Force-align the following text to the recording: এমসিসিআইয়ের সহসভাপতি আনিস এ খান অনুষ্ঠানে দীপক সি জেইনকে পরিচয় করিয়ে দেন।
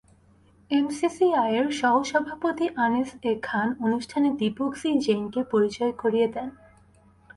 এমসিসিআইয়ের 0.71 1.67
সহসভাপতি 1.71 2.65
আনিস 2.75 3.09
এ 3.23 3.33
খান 3.43 3.67
অনুষ্ঠানে 3.81 4.29
দীপক 4.39 4.71
সি 4.75 4.89
জেইনকে 4.99 5.41
পরিচয় 5.43 5.93
করিয়ে 5.93 6.27
দেন। 6.27 6.49